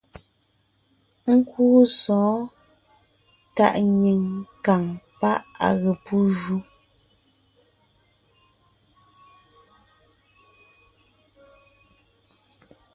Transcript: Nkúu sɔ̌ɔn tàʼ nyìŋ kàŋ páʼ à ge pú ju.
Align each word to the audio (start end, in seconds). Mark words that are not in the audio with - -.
Nkúu 1.35 1.79
sɔ̌ɔn 2.01 2.39
tàʼ 3.55 3.75
nyìŋ 3.99 4.21
kàŋ 4.65 4.83
páʼ 5.19 5.39
à 5.65 5.67
ge 5.81 5.91
pú 6.03 6.15
ju. 6.37 6.55